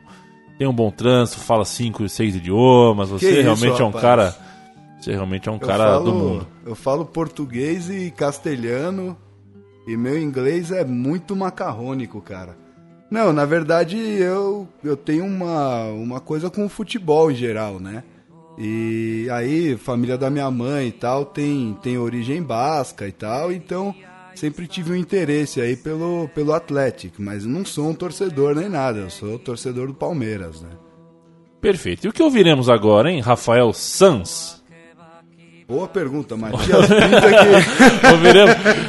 [0.60, 4.02] Tem um bom trânsito, fala cinco, seis idiomas, você isso, realmente é um rapaz?
[4.02, 4.36] cara.
[5.00, 6.48] Você realmente é um Eu cara falo, do mundo.
[6.66, 9.18] Eu falo português e castelhano
[9.88, 12.56] e meu inglês é muito macarrônico, cara.
[13.12, 18.04] Não, na verdade eu, eu tenho uma, uma coisa com o futebol em geral, né?
[18.58, 23.94] E aí, família da minha mãe e tal tem, tem origem basca e tal, então
[24.34, 29.00] sempre tive um interesse aí pelo, pelo Atlético, mas não sou um torcedor nem nada,
[29.00, 30.70] eu sou torcedor do Palmeiras, né?
[31.60, 32.06] Perfeito.
[32.06, 33.22] E o que ouviremos agora, hein?
[33.22, 34.64] Rafael Sanz.
[35.68, 37.00] Boa pergunta, Matias Pinto.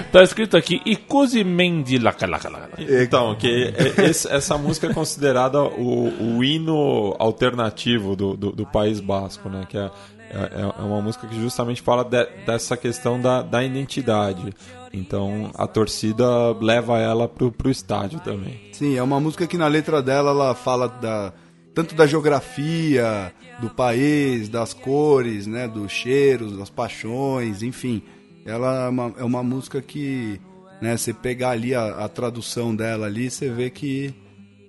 [0.13, 2.69] Tá escrito aqui, Ikuzimendi Lakalakala.
[2.79, 8.67] Então, que é- esse- essa música é considerada o, o hino alternativo do, do, do
[8.67, 9.67] País Basco, né?
[9.69, 9.91] Que é,
[10.31, 14.53] é, é uma música que justamente fala de- dessa questão da, da identidade.
[14.93, 16.27] Então, a torcida
[16.61, 18.61] leva ela pro, pro estádio também.
[18.73, 21.33] Sim, é uma música que na letra dela ela fala da,
[21.77, 28.03] tanto da geografia do país, das cores, né, dos cheiros, das paixões, enfim.
[28.47, 30.41] Ela é uma, é uma música que,
[30.81, 34.15] né, você pegar ali a, a tradução dela ali, você vê que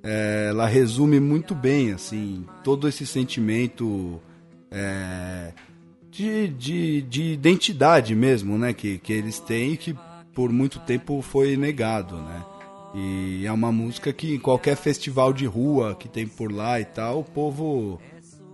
[0.03, 4.21] é, ela resume muito bem, assim, todo esse sentimento
[4.69, 5.53] é,
[6.11, 9.95] de, de, de identidade mesmo, né, que, que eles têm e que
[10.33, 12.56] por muito tempo foi negado, né.
[12.99, 16.85] E é uma música que em qualquer festival de rua que tem por lá e
[16.85, 18.01] tal, o povo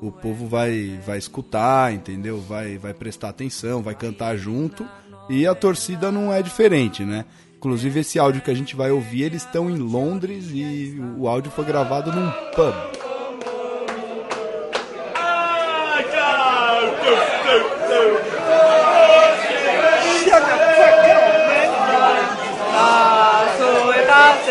[0.02, 2.42] o povo vai vai escutar, entendeu?
[2.42, 4.86] Vai vai prestar atenção, vai cantar junto
[5.30, 7.24] e a torcida não é diferente, né?
[7.56, 11.50] Inclusive esse áudio que a gente vai ouvir, eles estão em Londres e o áudio
[11.50, 13.03] foi gravado num pub.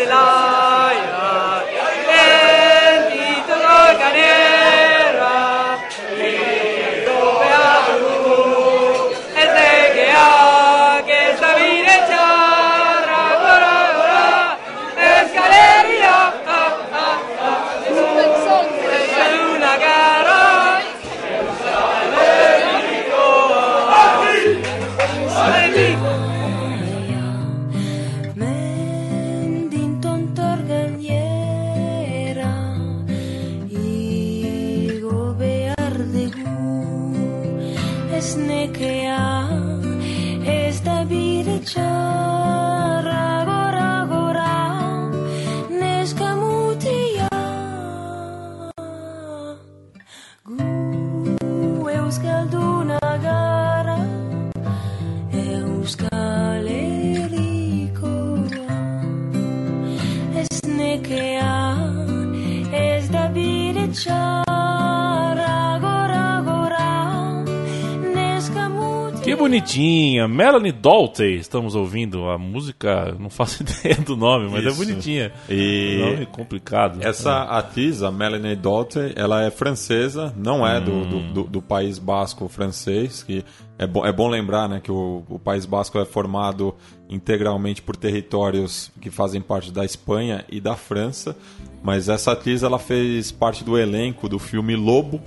[0.05, 0.42] 啦。
[69.87, 71.23] Bonitinha, Melanie Dolte.
[71.35, 74.77] Estamos ouvindo a música, não faço ideia do nome, mas é Isso.
[74.77, 75.31] bonitinha.
[75.49, 76.99] E Nome complicado.
[77.01, 81.99] Essa atriz, a Melanie Dolte, ela é francesa, não é do, do, do- do País
[81.99, 83.43] Basco francês, que
[83.77, 86.73] é, bom é bom lembrar né, que o, o País Basco é formado
[87.09, 91.35] integralmente por territórios que fazem parte da Espanha e da França,
[91.83, 95.19] mas essa atriz ela fez parte do elenco do filme Lobo,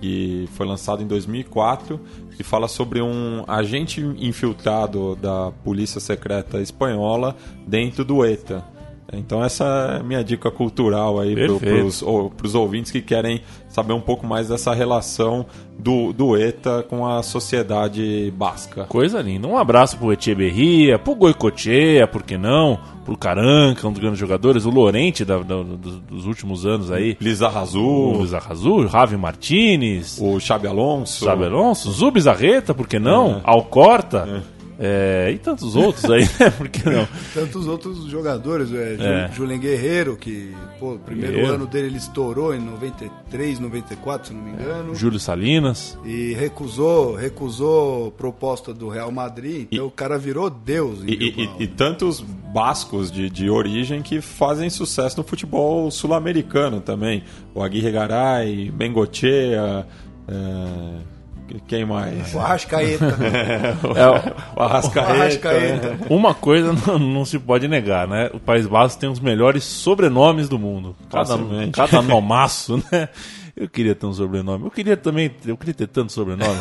[0.00, 2.00] que foi lançado em 2004
[2.38, 8.73] e fala sobre um agente infiltrado da polícia secreta espanhola dentro do ETA.
[9.18, 9.64] Então essa
[9.96, 14.48] é a minha dica cultural aí para os ouvintes que querem saber um pouco mais
[14.48, 15.44] dessa relação
[15.78, 18.84] do, do ETA com a sociedade basca.
[18.84, 19.46] Coisa linda.
[19.48, 22.78] Um abraço pro Echeverria, pro Goicochea, por que não?
[23.04, 27.16] Pro Caranca, um dos grandes jogadores, o Lorente da- da- dos, dos últimos anos aí.
[27.20, 31.24] Lisa O Arrazul, Ravi Martinez, o Xabi Alonso.
[31.24, 33.40] Sabe Alonso, Zubizarreta, por que não?
[33.44, 34.26] Alcorta.
[34.28, 36.50] é, e tantos outros aí, né?
[36.50, 37.06] Por que não?
[37.32, 39.30] Tantos outros jogadores, é, É.
[39.32, 41.54] Julen Guerreiro, que, pô, o primeiro Guerreiro.
[41.54, 44.94] ano dele ele estourou em 93, 94, se não me engano.
[44.94, 45.96] Júlio Salinas.
[46.04, 51.00] E recusou, recusou proposta do Real Madrid, então o cara virou Deus.
[51.06, 51.56] E, e- Bilbao.
[51.60, 57.22] e- e tantos bascos de, de origem que fazem sucesso no futebol sul-americano também.
[57.54, 59.86] O Aguirre Garay, Bengochea,
[60.26, 61.13] é,
[61.60, 62.34] quem mais?
[62.34, 63.16] O Arrascaeta.
[63.94, 65.10] É, O Arrascaeta.
[65.10, 65.90] O Arrascaeta.
[65.90, 65.98] né?
[66.10, 68.30] uma coisa não, não se pode negar, né?
[68.32, 70.94] O País Basco tem os melhores sobrenomes do mundo.
[71.10, 71.72] Cada, Facilmente.
[71.76, 73.08] cada nomaço, né?
[73.56, 74.64] Eu queria ter um sobrenome.
[74.64, 76.58] Eu queria também, eu queria ter tanto sobrenome.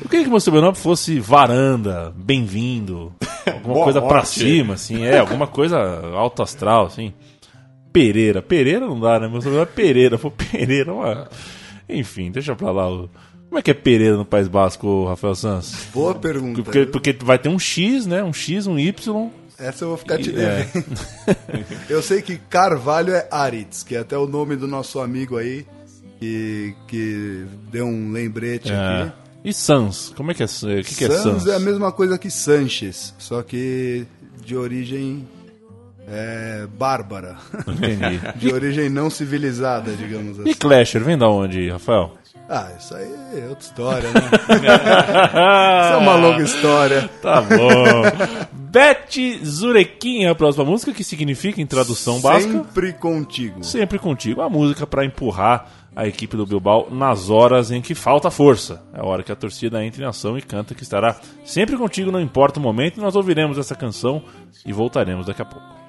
[0.00, 3.12] Eu queria que meu sobrenome fosse Varanda, Bem-vindo,
[3.46, 4.28] alguma Boa coisa pra morte.
[4.28, 5.78] cima, assim, é, alguma coisa
[6.14, 7.12] alto astral, assim.
[7.92, 9.28] Pereira, Pereira não dá, né?
[9.28, 11.26] Meu sobrenome é Pereira, pô, Pereira, mano.
[11.88, 12.90] Enfim, deixa pra lá.
[12.90, 13.08] o-
[13.48, 15.74] Como é que é Pereira no País Basco, Rafael Santos?
[15.92, 16.62] Boa pergunta.
[16.62, 18.22] Porque, porque vai ter um X, né?
[18.22, 19.30] Um X, um Y.
[19.58, 20.64] Essa eu vou ficar te É.
[20.64, 20.98] devendo.
[21.88, 25.64] eu sei que Carvalho é Aritz, que é até o nome do nosso amigo aí,
[26.18, 28.74] que, que deu um lembrete É.
[29.02, 29.12] aqui.
[29.44, 30.12] E Sans?
[30.16, 30.46] Como é que é?
[30.46, 31.46] O que, que é Sans Sans?
[31.46, 34.04] é a mesma coisa que Sanches, só que
[34.44, 35.28] de origem
[36.08, 37.36] é, bárbara.
[37.66, 38.20] Entendi.
[38.36, 40.54] De origem não civilizada, digamos E assim.
[40.54, 42.12] Clasher, vem da onde, Rafael?
[42.48, 44.20] Ah, isso aí é outra história, né?
[45.86, 47.08] isso é uma longa história.
[47.22, 48.52] Tá bom.
[48.52, 52.52] Bete Zurequinha, a próxima música, que significa em tradução básica?
[52.52, 53.64] Sempre contigo.
[53.64, 54.42] Sempre contigo.
[54.42, 58.82] A música para empurrar a equipe do Bilbao nas horas em que falta força.
[58.92, 62.10] É a hora que a torcida entra em ação e canta que estará sempre contigo,
[62.10, 62.98] não importa o momento.
[62.98, 64.22] E nós ouviremos essa canção
[64.66, 65.83] e voltaremos daqui a pouco.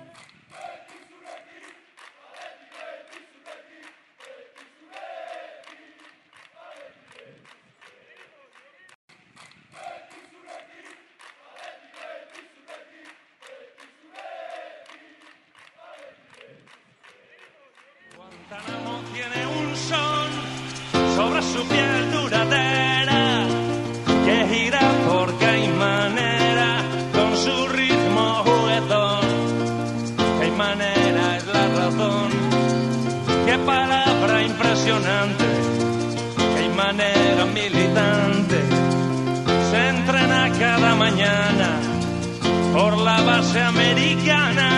[43.56, 44.70] Americana,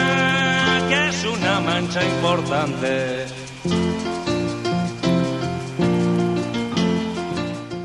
[0.90, 3.28] que es una mancha importante.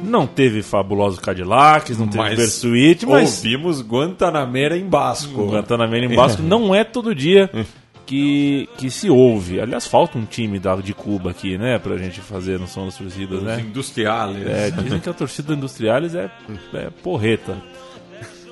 [0.05, 5.47] Não teve fabulosos Cadillacs, não teve Mas Bersuit, mas Ouvimos Guantanamera em basco.
[5.47, 7.51] Guantanamera em Basco não é todo dia
[8.05, 9.59] que, que se ouve.
[9.59, 11.79] Aliás, falta um time da, de Cuba aqui, né?
[11.79, 13.61] Pra gente fazer no som das torcidas, Os né?
[13.61, 14.47] industriales.
[14.47, 16.31] É, dizem que a torcida industriales é,
[16.75, 17.57] é porreta.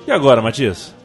[0.07, 0.95] E agora, Matias?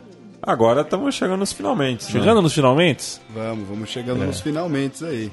[0.47, 2.05] Agora estamos chegando nos finalmente.
[2.05, 5.33] Chegando nos finalmente, Vamos, vamos chegando nos finalmente aí.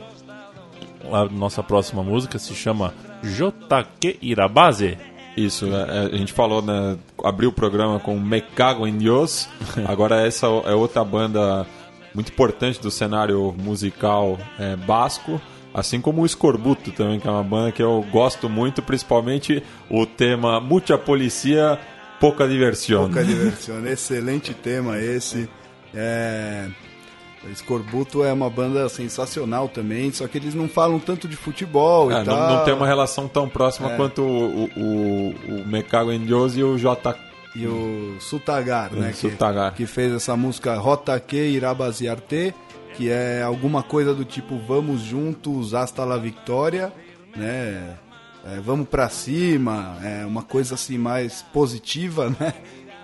[1.11, 4.97] a nossa próxima música se chama Jotake Irabase.
[5.37, 6.97] Isso, é, é, a gente falou, né?
[7.23, 9.47] Abriu o programa com Me Cago em Dios.
[9.87, 11.65] Agora essa é outra banda
[12.13, 15.39] muito importante do cenário musical é, basco.
[15.73, 20.05] Assim como o Escorbuto também, que é uma banda que eu gosto muito, principalmente o
[20.05, 21.79] tema Mucha Policia,
[22.23, 23.07] Pouca Diversión.
[23.07, 23.85] Pouca diversão.
[23.85, 25.49] Excelente tema esse.
[25.93, 26.69] É...
[27.51, 32.13] Escorbuto é uma banda sensacional também, só que eles não falam tanto de futebol É,
[32.13, 32.49] e não, tal.
[32.55, 33.97] não tem uma relação tão próxima É.
[33.97, 37.13] quanto o, o, o Me Cago em Dios e o J.
[37.57, 39.09] E o Sutagar, né?
[39.09, 39.71] O Sutagar.
[39.71, 42.55] Que, que fez essa música Rotaque Irabaziarte,
[42.95, 46.93] que é alguma coisa do tipo Vamos juntos hasta la victória,
[47.35, 47.97] né?
[48.45, 52.53] É, vamos pra cima, é uma coisa assim mais positiva, né?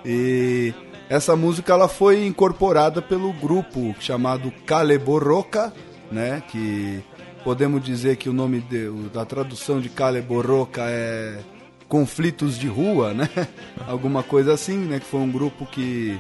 [0.04, 0.74] E
[1.10, 5.74] essa música ela foi incorporada pelo grupo chamado Caleborroca,
[6.12, 6.44] né?
[6.50, 7.04] Que
[7.44, 11.40] podemos dizer que o nome de, da tradução de Caleborroca é
[11.88, 13.30] conflitos de rua, né?
[13.88, 15.00] Alguma coisa assim, né?
[15.00, 16.20] Que foi um grupo que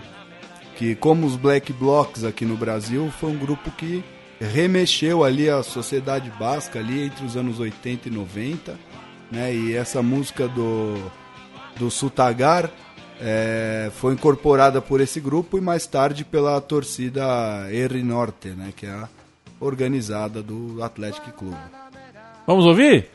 [0.75, 4.01] que como os Black Blocs aqui no Brasil, foi um grupo que
[4.39, 8.79] remexeu ali a sociedade basca ali entre os anos 80 e 90,
[9.31, 9.53] né?
[9.53, 10.95] E essa música do
[11.79, 12.69] do Sutagar
[13.21, 17.23] é, foi incorporada por esse grupo e mais tarde pela torcida
[17.71, 18.73] R Norte, né?
[18.75, 19.09] Que é a
[19.59, 21.57] organizada do Athletic Clube.
[22.45, 23.09] Vamos ouvir?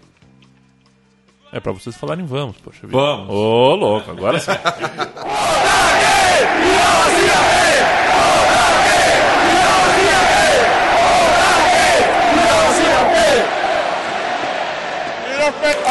[1.52, 2.98] É pra vocês falarem vamos, poxa vida.
[2.98, 3.30] Vamos.
[3.30, 4.50] Ô, louco, agora sim.
[15.64, 15.83] Aio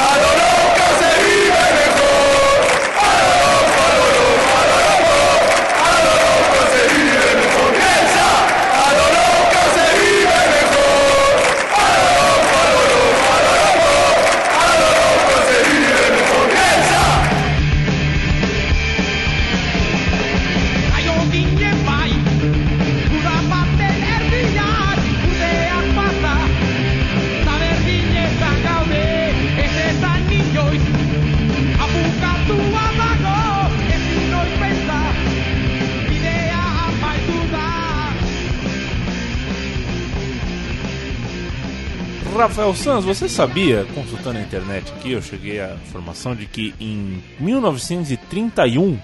[42.44, 47.24] Rafael Sanz, você sabia, consultando a internet aqui, eu cheguei à informação de que em
[47.40, 49.00] 1931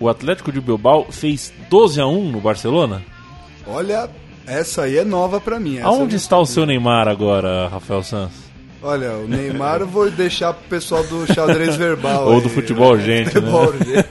[0.00, 3.02] o Atlético de Bilbao fez 12 a 1 no Barcelona?
[3.66, 4.08] Olha,
[4.46, 5.78] essa aí é nova pra mim.
[5.80, 8.32] Aonde está o seu Neymar agora, Rafael Sanz?
[8.82, 12.28] Olha, o Neymar eu vou deixar pro pessoal do xadrez verbal.
[12.28, 12.40] Ou aí.
[12.40, 13.42] do futebol gente, né?
[13.42, 14.08] Futebol urgente.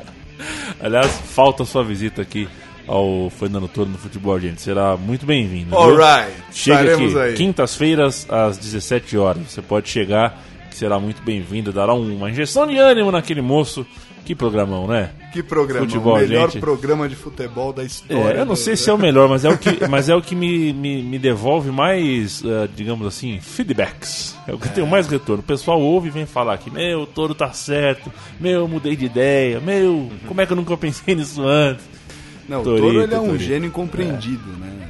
[0.80, 2.48] Aliás, falta sua visita aqui
[2.86, 4.60] ao Fernando Toro no Futebol Gente.
[4.60, 5.76] Será muito bem-vindo.
[5.76, 7.34] Alright, Chega aqui, aí.
[7.34, 9.42] quintas-feiras, às 17 horas.
[9.48, 11.72] Você pode chegar, que será muito bem-vindo.
[11.72, 13.86] Dará uma injeção de ânimo naquele moço.
[14.24, 15.10] Que programão, né?
[15.32, 16.60] Que programa, Futebol, o melhor gente.
[16.60, 18.38] programa de futebol da história.
[18.38, 20.22] É, eu não sei se é o melhor, mas é o que, mas é o
[20.22, 24.36] que me, me, me devolve mais, eh, digamos assim, feedbacks.
[24.46, 25.40] É o que eu tenho mais retorno.
[25.40, 28.94] O pessoal ouve e vem falar que, meu, o touro tá certo, meu, eu mudei
[28.94, 31.84] de ideia, meu, como é que eu nunca pensei nisso antes?
[32.48, 33.44] Não, o Torito, Toro ele é um Torito.
[33.44, 34.88] gênio incompreendido, né?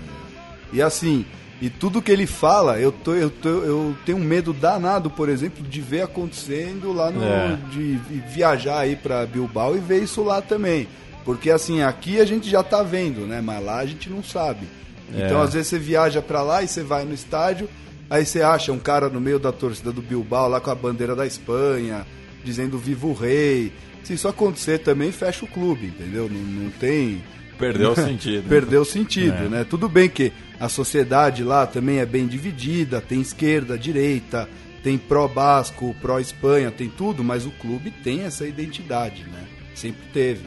[0.72, 1.24] E assim,
[1.60, 5.28] e tudo que ele fala, eu, tô, eu, tô, eu tenho um medo danado, por
[5.28, 7.22] exemplo, de ver acontecendo lá no.
[7.22, 7.58] É.
[7.70, 10.88] de vi- viajar aí pra Bilbao e ver isso lá também.
[11.24, 13.40] Porque assim, aqui a gente já tá vendo, né?
[13.40, 14.66] Mas lá a gente não sabe.
[15.14, 15.44] Então, É.
[15.44, 17.68] às vezes você viaja pra lá e você vai no estádio,
[18.08, 21.14] aí você acha um cara no meio da torcida do Bilbao lá com a bandeira
[21.14, 22.06] da Espanha,
[22.42, 23.70] dizendo Viva o Rei.
[24.02, 26.28] Se isso acontecer também, fecha o clube, entendeu?
[26.32, 27.22] Não, não tem.
[27.62, 28.48] Perdeu o sentido.
[28.48, 29.48] Perdeu o sentido, É.
[29.48, 29.66] né?
[29.68, 34.48] Tudo bem que a sociedade lá também é bem dividida, tem esquerda, direita,
[34.82, 39.44] tem pró-Basco, pró-Espanha, tem tudo, mas o clube tem essa identidade, né?
[39.74, 40.44] Sempre teve.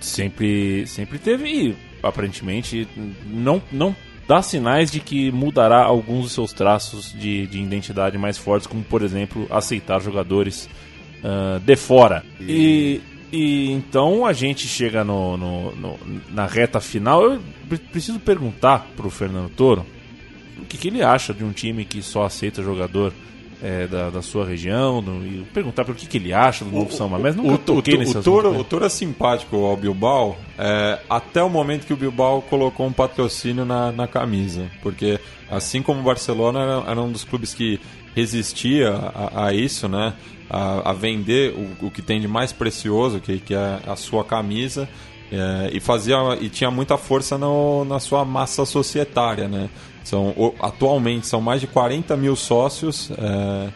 [0.00, 2.86] Sempre, sempre teve e aparentemente
[3.26, 3.94] não, não
[4.28, 8.84] dá sinais de que mudará alguns dos seus traços de, de identidade mais fortes, como
[8.84, 10.68] por exemplo aceitar jogadores
[11.24, 12.24] ah, de fora.
[12.40, 13.02] E, e
[13.32, 15.98] então a gente chega no, no- no-
[16.30, 17.22] na reta final.
[17.24, 19.84] Eu pre- preciso perguntar pro Fernando Toro
[20.60, 23.12] o que, que ele acha de um time que só aceita jogador
[23.62, 26.92] eh, da, da sua região, e perguntar para o que, que ele acha do novo
[26.92, 28.58] Samba, mas nunca o, toquei o, nesse o, assunto, Toro, né?
[28.58, 32.92] o Toro é simpático ao Bilbao é, até o momento que o Bilbao colocou um
[32.92, 34.70] patrocínio na, na camisa.
[34.82, 35.18] Porque
[35.50, 37.80] assim como o Barcelona era, era um dos clubes que
[38.14, 40.14] resistia a, a isso, né?
[40.50, 44.24] A, a vender o, o que tem de mais precioso, que, que é a sua
[44.24, 44.88] camisa.
[45.30, 49.68] é, e fazia e tinha muita força no, na sua massa societária, né?
[50.02, 53.68] São, atualmente são mais de 40 mil sócios é,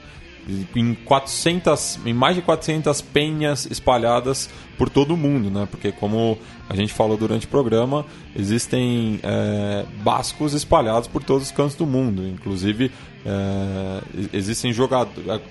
[0.75, 4.49] em 400, em mais de 400 penhas espalhadas
[4.79, 5.69] por todo o mundo, né?
[5.71, 11.53] Porque como a gente falou durante o programa, existem é, bascos espalhados por todos os
[11.53, 12.91] cantos do mundo, inclusive
[13.27, 14.03] é,
[14.33, 15.43] existem jogadores.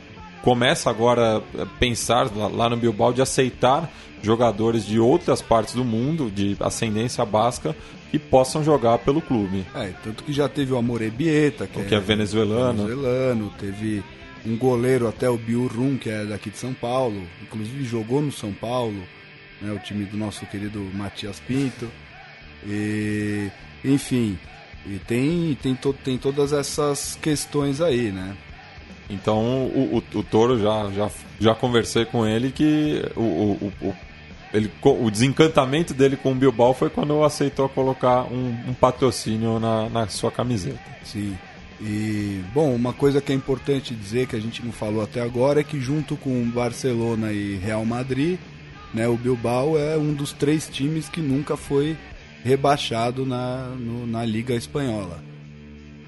[0.41, 3.89] Começa agora a pensar lá- no Bilbao de aceitar
[4.23, 7.75] jogadores de outras partes do mundo, de ascendência basca,
[8.09, 9.65] que possam jogar pelo clube.
[9.75, 12.85] É, tanto que já teve o Amorebieta, que, Que é venezuelano.
[12.85, 14.03] venezuelano, teve
[14.45, 18.51] um goleiro até o Biurrum, que é daqui de São Paulo, inclusive jogou no São
[18.51, 19.01] Paulo,
[19.61, 21.87] né, o time do nosso querido Matias Pinto.
[22.67, 23.49] E,
[23.85, 24.37] enfim,
[24.85, 28.35] e tem, tem, to, tem todas essas questões aí, né?
[29.11, 31.09] Então o, o, o Toro já, já,
[31.39, 33.93] já conversei com ele que o, o, o,
[34.53, 39.89] ele, o desencantamento dele com o Bilbao foi quando aceitou colocar um, um patrocínio na,
[39.89, 40.79] na sua camiseta.
[41.03, 41.37] Sim.
[41.81, 45.61] E, bom, uma coisa que é importante dizer que a gente não falou até agora
[45.61, 48.37] é que junto com Barcelona e Real Madrid,
[48.93, 51.97] né, o Bilbao é um dos três times que nunca foi
[52.43, 55.23] rebaixado na, no- na Liga Espanhola.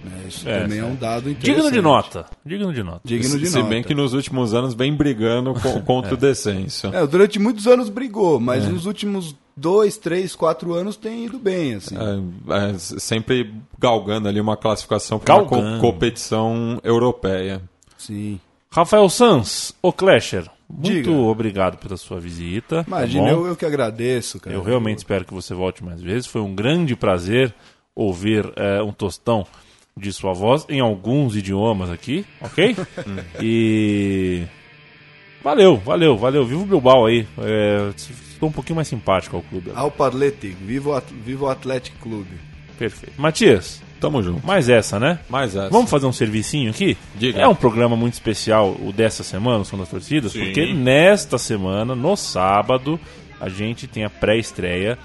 [0.03, 1.55] Né, isso É, também é um dado interessante.
[1.55, 2.25] Digno de nota.
[2.45, 3.01] Digno de nota.
[3.05, 3.69] Digno de Se nota.
[3.69, 6.87] bem que nos últimos anos vem brigando co- contra o descenso.
[6.87, 11.75] É, durante muitos anos brigou, mas nos últimos dois, três, quatro anos tem ido bem,
[11.75, 11.95] assim.
[11.95, 15.79] É, é, sempre galgando ali uma classificação para uma co- Galgando.
[15.81, 17.61] competição europeia.
[17.97, 18.39] Sim.
[18.69, 21.11] Rafael Sanz, o Clasher, muito Diga.
[21.11, 22.77] obrigado pela sua visita.
[22.83, 23.29] tá Imagina, bom?
[23.29, 24.55] eu, eu que agradeço, cara.
[24.55, 26.25] Eu realmente espero que você volte mais vezes.
[26.25, 27.53] Foi um grande prazer
[27.95, 29.45] ouvir eh, um tostão
[29.95, 32.75] de sua voz em alguns idiomas aqui, ok?
[33.41, 34.43] e.
[35.43, 36.45] Valeu, valeu, valeu.
[36.45, 37.27] Viva o Bilbao aí.
[37.39, 39.71] É, estou um pouquinho mais simpático ao clube.
[39.75, 42.29] Ao Parletic, viva o, At- viva o Atlético Clube.
[42.77, 43.21] Perfeito.
[43.21, 44.45] Matias, Tamo junto.
[44.47, 45.19] mais essa, né?
[45.29, 45.69] Mais essa.
[45.69, 46.97] Vamos fazer um servicinho aqui?
[47.15, 47.41] Diga.
[47.41, 50.45] É um programa muito especial o dessa semana, o Som das Torcidas, Sim.
[50.45, 52.97] porque nesta semana, no sábado,
[53.39, 54.97] a gente tem a pré-estreia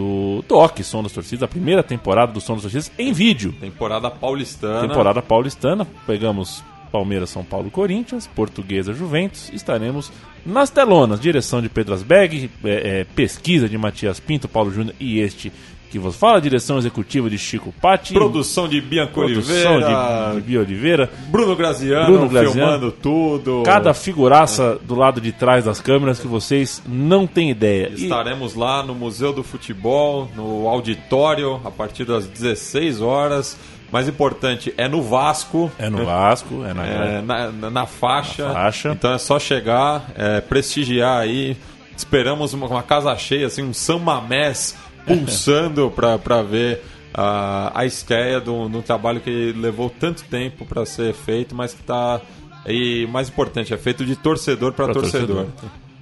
[0.00, 3.52] do DOC, Som das Torcidas, a primeira temporada do Som das Torcidas em vídeo.
[3.60, 4.88] Temporada paulistana.
[4.88, 10.10] Temporada paulistana, pegamos Palmeiras, São Paulo, Corinthians, Portuguesa, Juventus, estaremos
[10.44, 15.20] nas telonas, direção de Pedro Asbeg, é, é, pesquisa de Matias Pinto, Paulo Júnior e
[15.20, 15.52] este
[15.90, 20.28] que vos fala, direção executiva de Chico Patti, Produção de Bianca produção Oliveira.
[20.30, 22.52] de, de Bia Oliveira, Bruno Graziano, Bruno Graziano.
[22.54, 23.62] filmando tudo.
[23.64, 27.90] cada figuraça do lado de trás das câmeras que vocês não têm ideia.
[27.96, 33.56] E- Estaremos lá no Museu do Futebol, no auditório, a partir das 16 horas.
[33.92, 35.68] Mais importante, é no Vasco.
[35.76, 38.46] é no Vasco, é na É, na, na- na faixa.
[38.46, 38.90] Na faixa.
[38.92, 41.56] Então é só chegar, é, prestigiar aí.
[41.96, 44.76] Esperamos uma, uma casa cheia, assim, um São Mamés
[45.06, 46.82] pulsando pra ver
[47.12, 51.82] a, a estreia de um trabalho que levou tanto tempo pra ser feito, mas que
[51.82, 52.20] tá.
[52.66, 55.46] E mais importante, é feito de torcedor pra pra torcedor.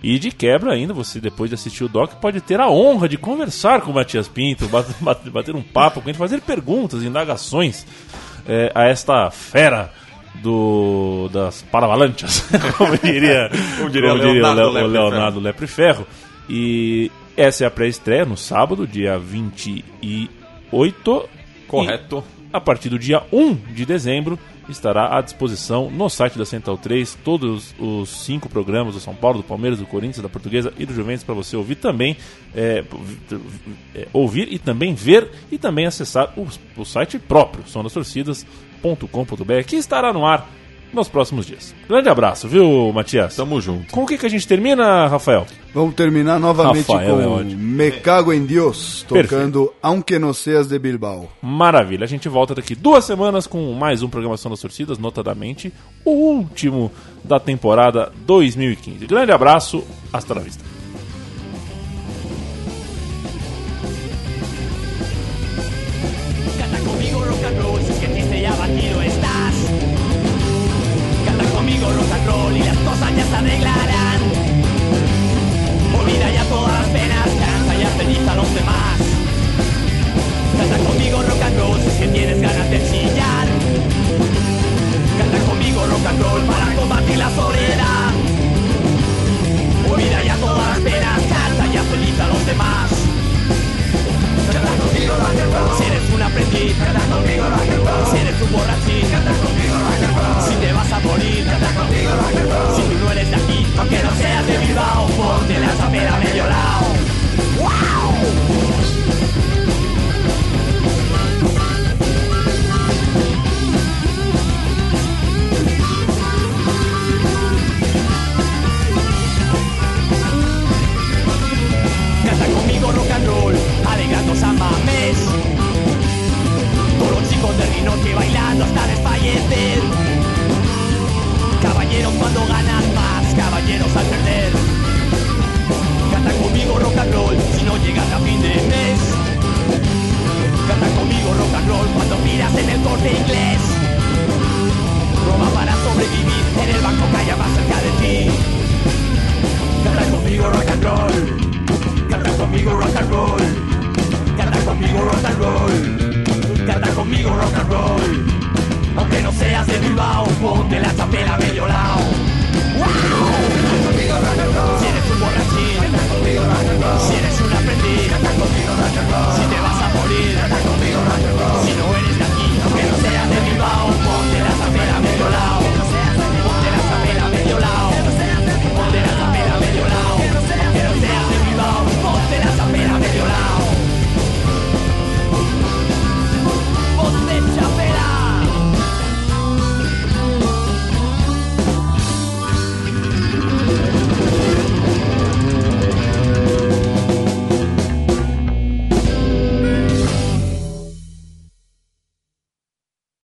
[0.02, 3.16] E de quebra ainda, você depois de assistir o doc pode ter a honra de
[3.16, 7.84] conversar com o Matias Pinto, bat- bat- bater um papo com ele, fazer perguntas, indagações
[8.46, 9.92] é, a esta fera
[10.42, 12.44] do das Paravalanchas,
[12.78, 16.06] como diria, Como diria o Leonardo Leo- o Lepre Leonardo Lepre Ferro.
[16.48, 21.28] E essa é a pré-estreia no sábado, dia 28.
[21.68, 22.24] Correto.
[22.34, 24.36] E a partir do dia 1 de dezembro
[24.68, 29.38] estará à disposição no site da Central 3 todos os cinco programas do São Paulo,
[29.38, 32.16] do Palmeiras, do Corinthians, da Portuguesa e do Juventus para você ouvir também,
[32.54, 32.84] é,
[33.94, 40.12] é, ouvir e também ver e também acessar o, o site próprio, sondastorcidas.com.br, que estará
[40.12, 40.50] no ar
[40.92, 41.74] nos próximos dias.
[41.88, 43.36] Grande abraço, viu, Matias?
[43.36, 43.92] Tamo junto.
[43.92, 45.46] Com o que, que a gente termina, Rafael?
[45.74, 47.62] Vamos terminar novamente Rafael é com ótimo.
[47.62, 51.30] Me Cago em Dios, tocando Aunque No Seas de Bilbao.
[51.42, 52.04] Maravilha.
[52.04, 55.72] A gente volta daqui duas semanas com mais um Programação das Torcidas, notadamente
[56.04, 56.90] o último
[57.22, 59.06] da temporada 2015.
[59.06, 60.77] Grande abraço, hasta la vista.